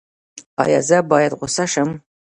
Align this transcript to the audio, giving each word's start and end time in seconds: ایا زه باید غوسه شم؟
ایا 0.63 0.79
زه 0.89 0.97
باید 1.11 1.31
غوسه 1.39 1.65
شم؟ 1.71 1.89